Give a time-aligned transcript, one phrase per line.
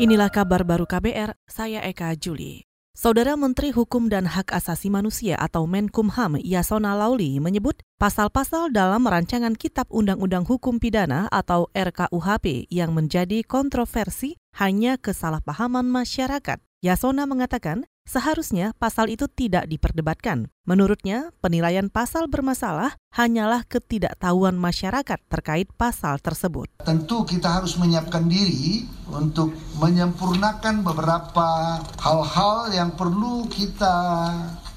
[0.00, 2.64] Inilah kabar baru KBR, saya Eka Juli.
[2.96, 9.52] Saudara Menteri Hukum dan Hak Asasi Manusia atau Menkumham Yasona Lauli menyebut pasal-pasal dalam rancangan
[9.52, 16.56] Kitab Undang-Undang Hukum Pidana atau RKUHP yang menjadi kontroversi hanya kesalahpahaman masyarakat.
[16.80, 20.50] Yasona mengatakan Seharusnya pasal itu tidak diperdebatkan.
[20.66, 26.66] Menurutnya, penilaian pasal bermasalah hanyalah ketidaktahuan masyarakat terkait pasal tersebut.
[26.82, 33.94] Tentu kita harus menyiapkan diri untuk menyempurnakan beberapa hal-hal yang perlu kita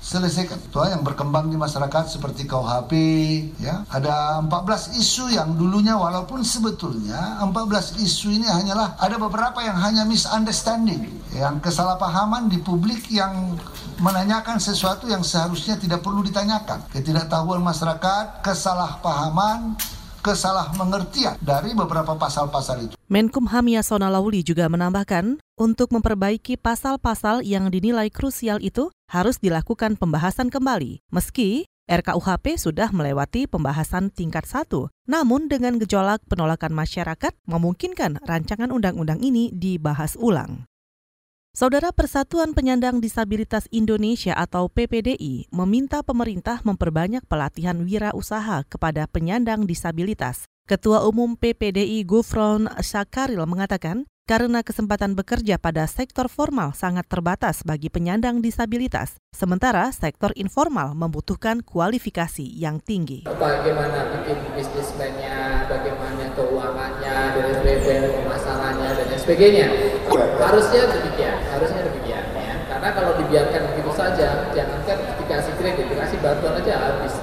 [0.05, 0.62] selesaikan.
[0.62, 2.91] Itu yang berkembang di masyarakat seperti KUHP,
[3.58, 3.82] ya.
[3.90, 10.05] Ada 14 isu yang dulunya walaupun sebetulnya 14 isu ini hanyalah ada beberapa yang hanya
[10.05, 13.58] misunderstanding, yang kesalahpahaman di publik yang
[13.98, 16.86] menanyakan sesuatu yang seharusnya tidak perlu ditanyakan.
[16.94, 19.73] Ketidaktahuan masyarakat, kesalahpahaman,
[20.26, 22.94] kesalah mengertian dari beberapa pasal-pasal itu.
[23.06, 30.50] Menkumham Yasona Lauli juga menambahkan, untuk memperbaiki pasal-pasal yang dinilai krusial itu harus dilakukan pembahasan
[30.50, 38.73] kembali, meski RKUHP sudah melewati pembahasan tingkat satu, namun dengan gejolak penolakan masyarakat memungkinkan rancangan
[38.73, 40.66] undang-undang ini dibahas ulang.
[41.56, 50.52] Saudara Persatuan Penyandang Disabilitas Indonesia atau PPDI meminta pemerintah memperbanyak pelatihan wirausaha kepada penyandang disabilitas.
[50.67, 57.88] Ketua Umum PPDI Gufron Syakaril mengatakan, karena kesempatan bekerja pada sektor formal sangat terbatas bagi
[57.88, 63.23] penyandang disabilitas, sementara sektor informal membutuhkan kualifikasi yang tinggi.
[63.31, 69.67] Bagaimana bikin bisnismennya, bagaimana keuangannya, dan sebagainya, pemasarannya, dan sebagainya.
[70.36, 71.25] Harusnya demikian.
[72.86, 77.17] Karena kalau dibiarkan begitu saja, jangankan dikasih kredit, dikasih bantuan aja habis.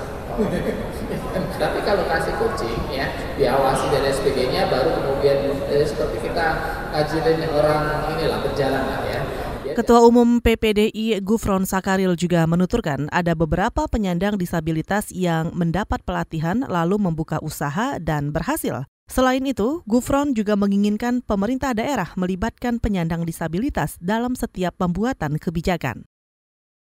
[1.62, 3.06] Tapi kalau kasih coaching ya,
[3.38, 6.46] diawasi dan sebagainya, baru kemudian eh, seperti kita
[6.90, 9.22] ngajarin orang inilah berjalan lah ya.
[9.78, 16.98] Ketua Umum PPDI Gufron Sakaril juga menuturkan ada beberapa penyandang disabilitas yang mendapat pelatihan lalu
[16.98, 18.82] membuka usaha dan berhasil.
[19.12, 26.08] Selain itu, Gufron juga menginginkan pemerintah daerah melibatkan penyandang disabilitas dalam setiap pembuatan kebijakan.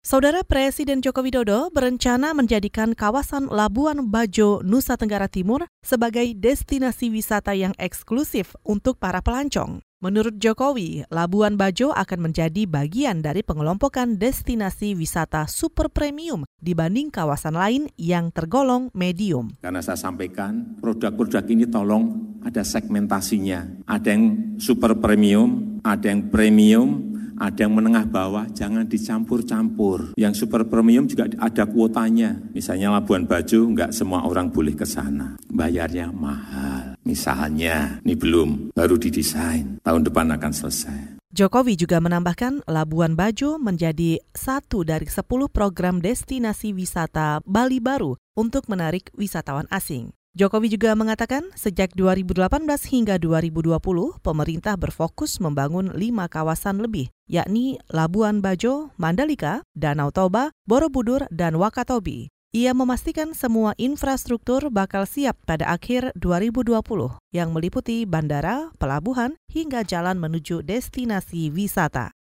[0.07, 7.59] Saudara Presiden Joko Widodo berencana menjadikan kawasan Labuan Bajo, Nusa Tenggara Timur sebagai destinasi wisata
[7.59, 9.83] yang eksklusif untuk para pelancong.
[9.99, 17.59] Menurut Jokowi, Labuan Bajo akan menjadi bagian dari pengelompokan destinasi wisata super premium dibanding kawasan
[17.59, 19.59] lain yang tergolong medium.
[19.59, 23.83] Karena saya sampaikan, produk-produk ini tolong ada segmentasinya.
[23.91, 30.17] Ada yang super premium, ada yang premium, ada yang menengah bawah, jangan dicampur-campur.
[30.17, 32.41] Yang super premium juga ada kuotanya.
[32.57, 35.37] Misalnya Labuan Bajo, nggak semua orang boleh ke sana.
[35.49, 36.97] Bayarnya mahal.
[37.05, 41.17] Misalnya, ini belum, baru didesain, tahun depan akan selesai.
[41.37, 48.73] Jokowi juga menambahkan Labuan Bajo menjadi satu dari sepuluh program destinasi wisata Bali baru untuk
[48.73, 50.17] menarik wisatawan asing.
[50.37, 52.61] Jokowi juga mengatakan sejak 2018
[52.93, 53.77] hingga 2020,
[54.21, 62.31] pemerintah berfokus membangun lima kawasan lebih, yakni Labuan Bajo, Mandalika, Danau Toba, Borobudur, dan Wakatobi.
[62.57, 66.81] Ia memastikan semua infrastruktur bakal siap pada akhir 2020
[67.29, 72.17] yang meliputi bandara, pelabuhan, hingga jalan menuju destinasi wisata.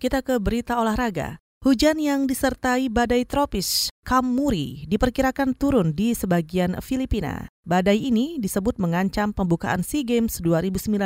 [0.00, 1.44] Kita ke berita olahraga.
[1.60, 7.52] Hujan yang disertai badai tropis Kamuri diperkirakan turun di sebagian Filipina.
[7.68, 10.96] Badai ini disebut mengancam pembukaan SEA Games 2019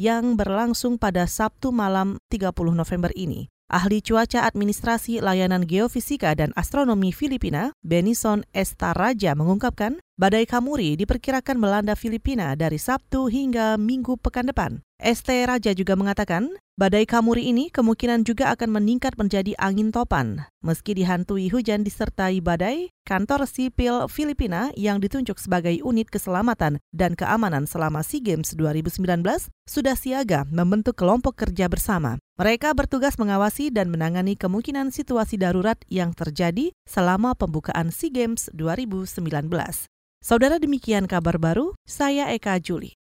[0.00, 3.52] yang berlangsung pada Sabtu malam 30 November ini.
[3.70, 11.94] Ahli cuaca administrasi layanan geofisika dan astronomi Filipina, Benison Estaraja mengungkapkan, badai Kamuri diperkirakan melanda
[11.94, 14.82] Filipina dari Sabtu hingga Minggu pekan depan.
[14.98, 20.50] ST Raja juga mengatakan, badai Kamuri ini kemungkinan juga akan meningkat menjadi angin topan.
[20.66, 27.70] Meski dihantui hujan disertai badai, kantor sipil Filipina yang ditunjuk sebagai unit keselamatan dan keamanan
[27.70, 29.24] selama SEA Games 2019
[29.64, 32.20] sudah siaga membentuk kelompok kerja bersama.
[32.40, 39.28] Mereka bertugas mengawasi dan menangani kemungkinan situasi darurat yang terjadi selama pembukaan SEA Games 2019.
[40.24, 42.96] Saudara demikian kabar baru, saya Eka Juli.